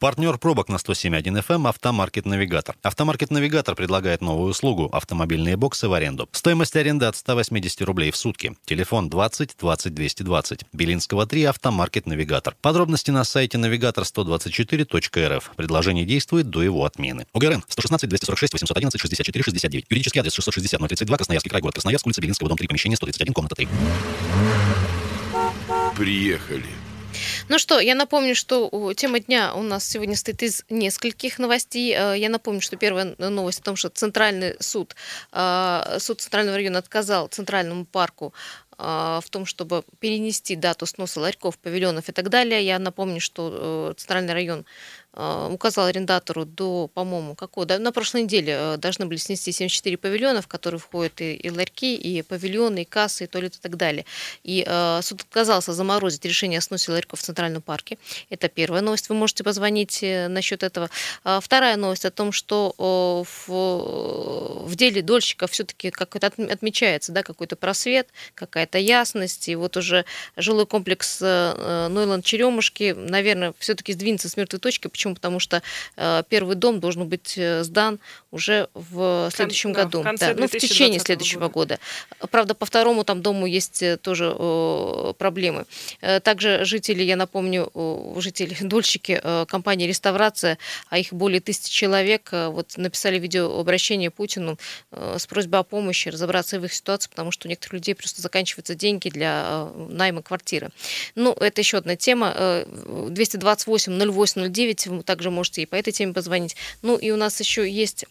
[0.00, 2.76] Партнер пробок на 107.1 FM эм «Автомаркет Навигатор».
[2.82, 6.28] «Автомаркет Навигатор» предлагает новую услугу– автомобильные боксы в аренду.
[6.30, 8.54] Стоимость аренды от 180 рублей в сутки.
[8.64, 10.60] Телефон 20 20 220.
[10.72, 12.54] Белинского 3 «Автомаркет Навигатор».
[12.62, 15.50] Подробности на сайте навигатор124.рф.
[15.56, 17.26] Предложение действует до его отмены.
[17.32, 19.86] УГРН 116 246 811 64 69.
[19.90, 23.56] Юридический адрес 660 032 Красноярский край, город Красноярск, улица Белинского, дом 3, помещение 131, комната
[23.56, 23.66] 3.
[25.96, 26.87] Приехали.
[27.48, 31.94] Ну что, я напомню, что тема дня у нас сегодня стоит из нескольких новостей.
[31.96, 34.94] Э, я напомню, что первая новость о том, что Центральный суд,
[35.32, 38.32] э, суд Центрального района отказал Центральному парку
[38.80, 42.64] в том, чтобы перенести дату сноса ларьков, павильонов и так далее.
[42.64, 44.64] Я напомню, что Центральный район
[45.07, 49.96] Э, указал арендатору до, по-моему, какого, да, на прошлой неделе э, должны были снести 74
[49.96, 53.76] павильона, в которые входят и, и ларьки, и павильоны, и кассы, и туалет и так
[53.76, 54.04] далее.
[54.44, 57.98] И э, суд отказался заморозить решение о сносе ларьков в Центральном парке.
[58.30, 59.08] Это первая новость.
[59.08, 60.88] Вы можете позвонить э, насчет этого.
[61.24, 67.22] А вторая новость о том, что э, в, в деле дольщика все-таки как-то отмечается да,
[67.22, 69.48] какой-то просвет, какая-то ясность.
[69.48, 70.04] И вот уже
[70.36, 74.86] жилой комплекс э, Нойланд Черемушки, наверное, все-таки сдвинется с мертвой точки.
[74.86, 75.07] Почему?
[75.08, 75.14] Почему?
[75.14, 75.62] Потому что
[75.96, 77.98] э, первый дом должен быть э, сдан
[78.30, 80.02] уже в следующем Кон, году.
[80.02, 81.78] Да, в, да, ну, в течение следующего года.
[82.18, 82.28] года.
[82.30, 85.64] Правда, по второму там дому есть э, тоже э, проблемы.
[86.22, 87.70] Также жители, я напомню,
[88.18, 94.58] жители, дольщики компании «Реставрация», а их более тысячи человек, вот написали видеообращение Путину
[94.90, 98.74] с просьбой о помощи разобраться в их ситуации, потому что у некоторых людей просто заканчиваются
[98.74, 100.70] деньги для найма квартиры.
[101.14, 102.64] Ну, это еще одна тема.
[103.08, 106.56] 228 08 09 вы также можете и по этой теме позвонить.
[106.82, 108.04] Ну и у нас еще есть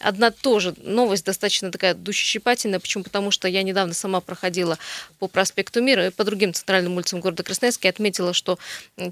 [0.00, 2.80] одна тоже новость, достаточно такая душещипательная.
[2.80, 3.04] Почему?
[3.04, 4.78] Потому что я недавно сама проходила
[5.18, 8.58] по проспекту Мира и по другим центральным улицам города Красноярска и отметила, что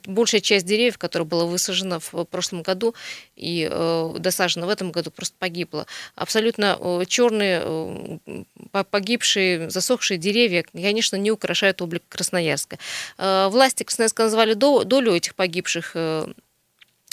[0.06, 2.94] большая часть деревьев, которая была высажена в прошлом году
[3.36, 5.86] и э, досажена в этом году, просто погибла.
[6.14, 12.78] Абсолютно э, черные, э, погибшие, засохшие деревья, конечно, не украшают облик Красноярска.
[13.18, 16.26] Э, власти Красноярска назвали долю этих погибших э,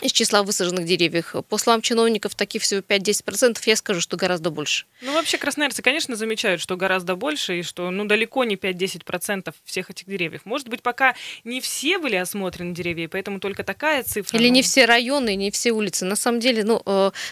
[0.01, 1.35] из числа высаженных деревьев.
[1.49, 4.85] По словам чиновников, таких всего 5-10%, я скажу, что гораздо больше.
[5.01, 9.89] Ну, вообще, красноярцы, конечно, замечают, что гораздо больше, и что, ну, далеко не 5-10% всех
[9.89, 10.41] этих деревьев.
[10.45, 14.37] Может быть, пока не все были осмотрены деревья, и поэтому только такая цифра.
[14.37, 16.05] Или не все районы, не все улицы.
[16.05, 16.81] На самом деле, ну,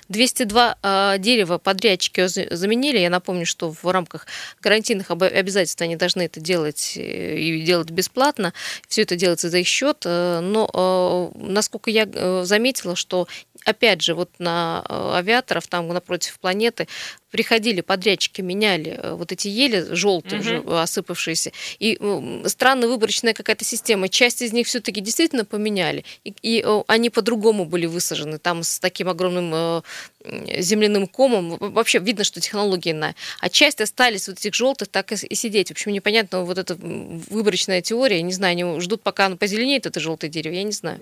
[0.09, 2.97] 202 э, э, дерева подрядчики заменили.
[2.97, 4.25] Я напомню, что в рамках
[4.61, 8.53] гарантийных обязательств они должны это делать э, и делать бесплатно.
[8.87, 10.03] Все это делается за их счет.
[10.05, 12.05] Но, насколько я
[12.55, 13.27] заметила, что
[13.65, 16.87] опять же, вот на э, авиаторов, там напротив планеты,
[17.35, 20.47] приходили подрядчики, меняли э, вот эти ели желтые угу.
[20.47, 21.51] уже осыпавшиеся.
[21.79, 21.99] И
[22.45, 24.07] странно выборочная какая-то система.
[24.07, 29.09] Часть из них все-таки действительно поменяли, и, и они по-другому были высажены, там с таким
[29.09, 29.81] огромным э,
[30.61, 31.57] земляным комом.
[31.59, 33.15] Вообще видно, что технология иная.
[33.41, 35.67] А часть остались вот этих желтых так и, и сидеть.
[35.67, 39.99] В общем, непонятно, вот эта выборочная теория, не знаю, они ждут, пока оно позеленеет, это
[39.99, 41.01] желтое дерево, я не знаю.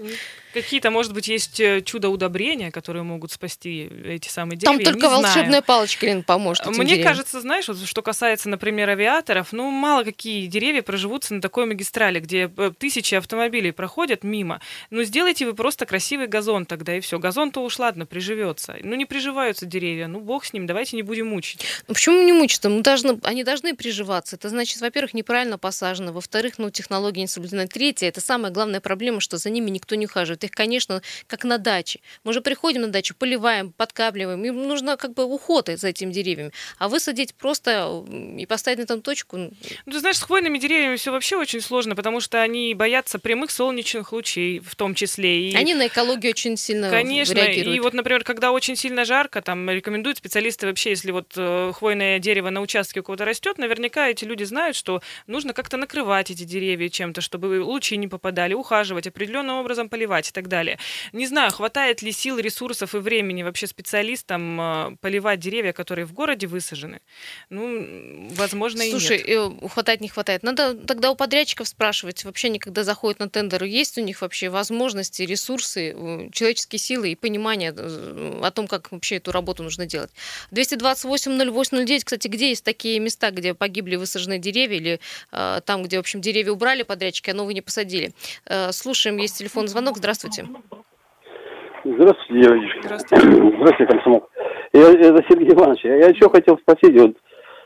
[0.52, 4.84] Какие-то, может быть, есть чудо удобрения, которые могут спасти эти самые деревья.
[4.84, 5.64] Там только волшебная знаю.
[5.64, 6.66] палочка, Лен, поможет.
[6.66, 7.08] Мне деревьям.
[7.08, 12.20] кажется, знаешь, вот, что касается, например, авиаторов, ну, мало какие деревья проживутся на такой магистрали,
[12.20, 14.62] где э, тысячи автомобилей проходят мимо.
[14.90, 17.20] Ну, сделайте вы просто красивый газон тогда, и все.
[17.20, 18.78] Газон-то уж ладно, приживется.
[18.82, 21.66] Ну, не приживаются деревья, ну, бог с ним, давайте не будем мучить.
[21.88, 22.70] Ну, почему не мучиться?
[22.70, 24.36] Ну, должны, они должны приживаться.
[24.36, 27.68] Это значит, во-первых, неправильно посажено, во-вторых, ну, технология не соблюдена.
[27.68, 30.44] Третье, это самая главная проблема, что за ними никто не ухаживает.
[30.44, 32.00] Их, конечно, как на даче.
[32.24, 36.52] Мы же приходим на дачу, поливаем, подкапливаем, им нужно как бы уход за этим деревьями.
[36.78, 38.04] А высадить просто
[38.38, 39.38] и поставить на этом точку...
[39.38, 39.52] Ну,
[39.86, 44.12] ты знаешь, с хвойными деревьями все вообще очень сложно, потому что они боятся прямых солнечных
[44.12, 45.50] лучей в том числе.
[45.50, 45.56] И...
[45.56, 47.78] Они на экологию очень сильно Конечно, реагируют.
[47.78, 52.20] и вот, например, когда очень сильно жарко, там рекомендуют специалисты вообще, если вот э, хвойное
[52.20, 56.44] дерево на участке у кого-то растет, наверняка эти люди знают, что нужно как-то накрывать эти
[56.44, 60.80] деревья чем-то, чтобы лучи не попадали, ухаживать, определенным образом поливать и так далее.
[61.12, 66.14] Не знаю, хватает ли сил, ресурсов и времени вообще специалистам э, поливать деревья, которые в
[66.14, 67.00] городе высажены.
[67.50, 69.54] Ну, возможно, Слушай, и нет.
[69.60, 70.42] Слушай, хватать не хватает.
[70.44, 74.50] Надо тогда у подрядчиков спрашивать, вообще они когда заходят на тендер, есть у них вообще
[74.50, 79.86] возможности, ресурсы, э, человеческие силы и понимание э, о том, как вообще эту работу нужно
[79.86, 80.12] делать.
[80.52, 85.00] 228-08-09, кстати, где есть такие места, где погибли высаженные деревья или
[85.32, 88.14] э, там, где, в общем, деревья убрали подрядчики, а новые не посадили.
[88.46, 89.98] Э, слушаем, есть телефон звонок.
[89.98, 90.48] Здравствуйте.
[91.86, 92.80] Здравствуйте, девочки.
[92.82, 93.26] Здравствуйте.
[93.28, 94.30] Здравствуйте, комсомол.
[94.74, 95.84] Я, это Сергей Иванович.
[95.84, 97.16] Я, я еще хотел спросить, вот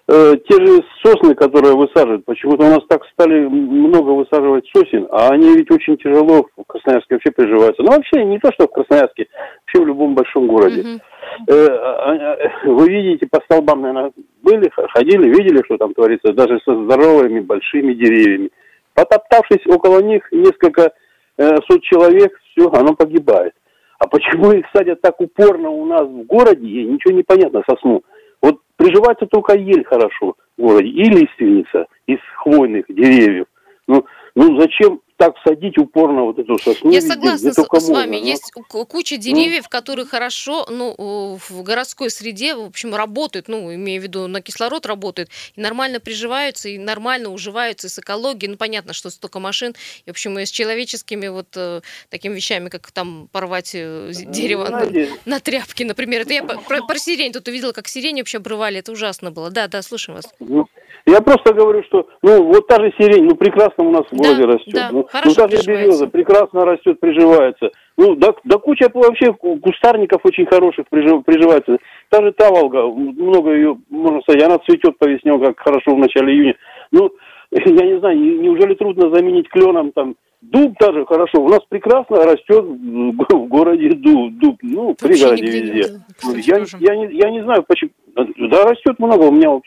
[0.10, 5.30] э, те же сосны, которые высаживают, почему-то у нас так стали много высаживать сосен, а
[5.30, 7.82] они ведь очень тяжело в Красноярске вообще приживаются.
[7.84, 9.28] Ну, вообще, не то, что в Красноярске,
[9.62, 10.82] вообще в любом большом городе.
[10.82, 11.00] Uh-huh.
[11.48, 17.39] Э, вы видите, по столбам, наверное, были, ходили, видели, что там творится, даже со здоровыми
[17.39, 18.50] большими деревьями.
[18.93, 20.91] Потоптавшись около них несколько
[21.38, 23.54] э, сот человек, все, оно погибает.
[24.00, 28.04] А почему их садят так упорно у нас в городе, ничего не понятно сосну.
[28.42, 33.48] Вот приживается только ель хорошо в городе, и лиственница из хвойных деревьев.
[33.88, 34.06] Ну,
[34.36, 36.91] ну зачем так садить упорно вот эту сосну.
[36.91, 38.17] Я согласна с, с вами.
[38.17, 43.73] Можно, Есть куча деревьев, ну, которые хорошо, ну, в городской среде, в общем, работают, ну,
[43.73, 48.51] имею в виду, на кислород работают, и нормально приживаются, и нормально уживаются с экологией.
[48.51, 49.73] Ну, понятно, что столько машин,
[50.06, 54.69] и, в общем, и с человеческими вот э, такими вещами, как там порвать э, дерево
[54.69, 56.21] на, на тряпке, например.
[56.21, 59.49] Это я про, про сирень тут увидела, как сирень вообще обрывали, это ужасно было.
[59.49, 60.32] Да, да, слушаем вас.
[60.39, 60.67] Ну,
[61.12, 64.46] я просто говорю, что, ну, вот та же сирень, ну, прекрасно у нас в городе
[64.46, 64.74] да, растет.
[64.74, 67.72] Да, ну, ну, та же береза прекрасно растет, приживается.
[67.98, 71.78] Ну, да, да куча вообще кустарников очень хороших прижив, приживается.
[72.10, 76.34] Та же таволга, много ее, можно сказать, она цветет по весне, как хорошо в начале
[76.34, 76.56] июня.
[76.91, 77.12] Ну,
[77.52, 81.41] я не знаю, неужели трудно заменить кленом там Дуб даже хорошо.
[81.41, 84.34] У нас прекрасно растет в городе дуб.
[84.34, 86.00] дуб ну, в пригороде везде.
[86.46, 87.89] Я, я, не, я не знаю, почему.
[88.15, 89.24] Да, растет много.
[89.24, 89.63] У меня вот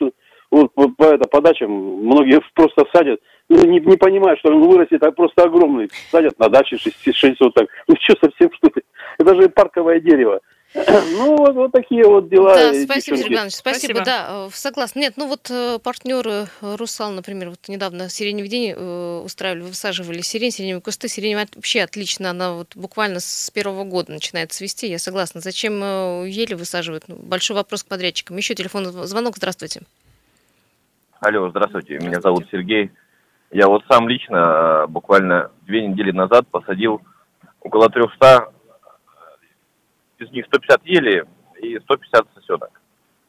[0.51, 4.63] вот по, по, это, по дачам многие просто садят, ну, не, не понимая, что он
[4.63, 5.91] вырастет, а просто огромный.
[6.11, 7.69] Садят на даче 6, 600 так.
[7.89, 8.83] Ну что совсем что ли?
[9.19, 10.41] Это же парковое дерево.
[11.13, 12.55] Ну, вот, вот такие вот дела.
[12.55, 13.95] Да, спасибо, Сергей Иванович, спасибо.
[13.95, 14.05] спасибо.
[14.05, 15.01] Да, э, согласна.
[15.01, 20.53] Нет, ну вот э, партнеры э, Русал, например, вот недавно сиреневый день устраивали, высаживали сирень,
[20.53, 21.09] сиреневые кусты.
[21.09, 24.87] Сирень вообще отлично, она вот буквально с первого года начинает цвести.
[24.87, 25.41] Я согласна.
[25.41, 27.05] Зачем ели высаживают?
[27.09, 28.37] Ну, большой вопрос к подрядчикам.
[28.37, 29.37] Еще телефон звонок.
[29.37, 29.83] Здравствуйте.
[31.21, 32.91] Алло, здравствуйте, меня зовут Сергей.
[33.51, 37.03] Я вот сам лично буквально две недели назад посадил
[37.61, 38.51] около 300,
[40.17, 41.27] из них 150 ели
[41.61, 42.71] и 150 сосенок.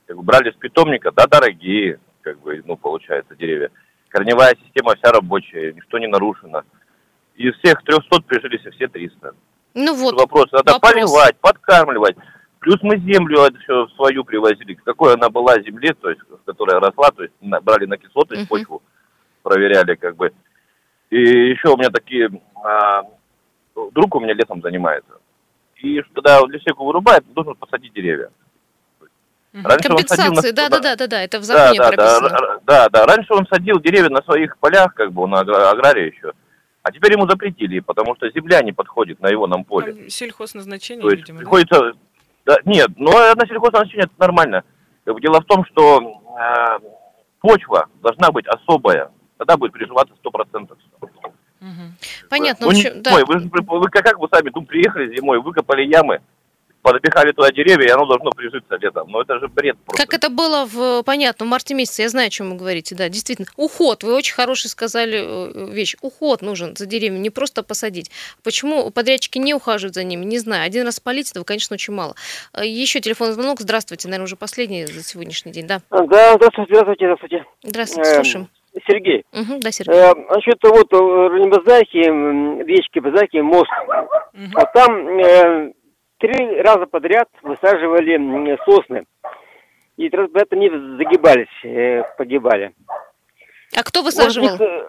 [0.05, 3.71] Как бы брали с питомника, да, дорогие, как бы, ну, получается, деревья.
[4.07, 6.63] Корневая система вся рабочая, ничто не нарушено.
[7.35, 9.35] Из всех 300 прижились все 300.
[9.73, 10.15] Ну вот.
[10.15, 10.93] Вопрос, надо вопрос.
[10.93, 12.15] поливать, подкармливать.
[12.61, 14.75] Плюс мы землю все свою привозили.
[14.75, 18.49] Какой она была земле, то есть, которая росла, то есть брали на кислотность uh-huh.
[18.49, 18.83] почву,
[19.41, 20.31] проверяли как бы.
[21.09, 22.29] И еще у меня такие,
[22.63, 23.01] а,
[23.93, 25.11] друг у меня летом занимается.
[25.77, 28.29] И когда лесеку вырубает, должен посадить деревья.
[29.53, 32.29] Раньше Компенсации, да, да, да, да, да, это в законе да, прописано.
[32.29, 36.33] Да, да, да, раньше он садил деревья на своих полях, как бы он аграрий еще.
[36.83, 40.09] А теперь ему запретили, потому что земля не подходит на его нам поле.
[40.09, 41.93] Сельхозназначение, То есть видимо, приходится, да,
[42.65, 44.63] нет, но на сельхозназначение это нормально.
[45.05, 46.79] Дело в том, что э,
[47.39, 49.11] почва должна быть особая.
[49.37, 50.71] Тогда будет приживаться 100%.
[51.61, 51.69] Угу.
[52.29, 52.65] Понятно.
[52.65, 53.15] Ну, общем, да.
[53.15, 56.21] вы, вы, вы как вы сами тут приехали зимой, выкопали ямы,
[56.81, 59.09] подопихали туда деревья, и оно должно прижиться летом.
[59.09, 60.03] Но это же бред просто.
[60.03, 63.09] Как это было в, понятно, в марте месяце, я знаю, о чем вы говорите, да,
[63.09, 63.47] действительно.
[63.55, 65.95] Уход, вы очень хороший сказали э, вещь.
[66.01, 68.11] Уход нужен за деревьями, не просто посадить.
[68.43, 70.65] Почему подрядчики не ухаживают за ними, не знаю.
[70.65, 72.15] Один раз полить, этого, конечно, очень мало.
[72.53, 75.81] Э, Еще телефонный звонок, здравствуйте, наверное, уже последний за сегодняшний день, да?
[75.89, 77.45] Да, здравствуйте, здравствуйте, здравствуйте.
[77.63, 78.47] Здравствуйте, эм, слушаем.
[78.87, 79.25] Сергей.
[79.33, 79.95] Угу, да, Сергей.
[79.95, 82.01] Э, значит, вот в Базахе,
[82.65, 83.69] речки Базахи, мост.
[84.33, 84.51] Угу.
[84.53, 85.73] Вот там э,
[86.21, 89.05] три раза подряд высаживали сосны.
[89.97, 92.73] И это не загибались, э, погибали.
[93.77, 94.49] А кто высаживал?
[94.49, 94.87] Может, э,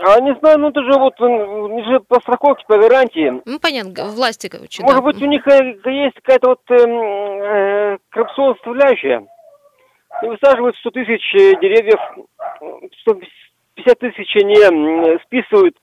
[0.00, 3.40] а не знаю, ну это же вот же по страховке, по гарантии.
[3.44, 4.82] Ну понятно, власти короче.
[4.82, 5.04] Может да.
[5.04, 9.26] быть у них э, есть какая-то вот эм, э, коррупционная составляющая.
[10.22, 12.00] И высаживают 100 тысяч деревьев,
[13.02, 14.54] 150 тысяч они
[15.24, 15.76] списывают,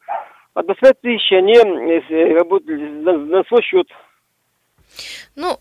[0.55, 3.87] а 25 тысяч они работают на, на свой счет.
[5.36, 5.58] Ну,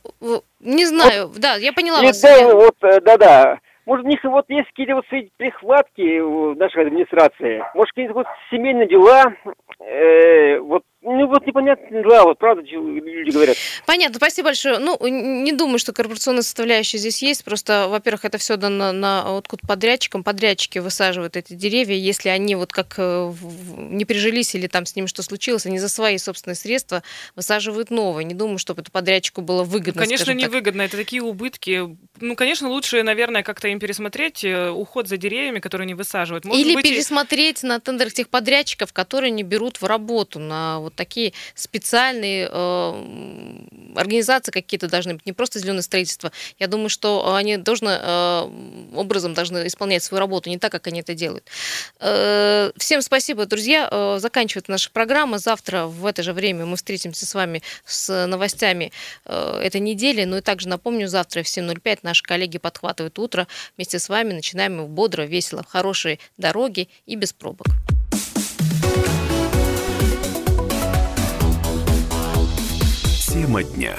[0.61, 2.21] не знаю, вот, да, я поняла и вас.
[2.21, 3.61] Да, вот, э, да-да.
[3.85, 5.05] Может, у них вот есть какие-то вот
[5.37, 7.65] прихватки в нашей администрации?
[7.75, 9.35] Может, какие-то вот семейные дела?
[9.81, 13.57] Э, вот ну вот непонятно, да, вот правда люди говорят.
[13.87, 14.79] Понятно, спасибо большое.
[14.79, 17.45] Ну, не думаю, что корпорационная составляющая здесь есть.
[17.45, 20.23] Просто, во-первых, это все дано на откуда подрядчикам.
[20.23, 21.97] Подрядчики высаживают эти деревья.
[21.97, 23.33] Если они вот как э,
[23.77, 27.03] не прижились или там с ними что случилось, они за свои собственные средства
[27.35, 28.25] высаживают новые.
[28.25, 30.03] Не думаю, чтобы это подрядчику было выгодно.
[30.03, 30.83] Конечно, невыгодно.
[30.83, 31.97] Это такие убытки.
[32.21, 36.45] Ну, конечно, лучше, наверное, как-то им пересмотреть э, уход за деревьями, которые они высаживают.
[36.45, 36.85] Может или быть...
[36.85, 42.49] пересмотреть на тендерах тех подрядчиков, которые не берут в работу на вот вот такие специальные
[42.51, 46.33] э, организации какие-то должны быть, не просто зеленое строительство.
[46.59, 48.51] Я думаю, что они должны, э,
[48.95, 51.45] образом должны исполнять свою работу не так, как они это делают.
[52.01, 53.89] Э, всем спасибо, друзья.
[53.91, 55.39] Э, заканчивается наша программа.
[55.39, 58.93] Завтра в это же время мы встретимся с вами с новостями
[59.25, 60.25] э, этой недели.
[60.25, 63.47] Ну и также напомню, завтра в 7.05 наши коллеги подхватывают утро.
[63.77, 67.67] Вместе с вами начинаем бодро, весело, в хорошие дороги и без пробок.
[73.33, 73.97] Тема дня.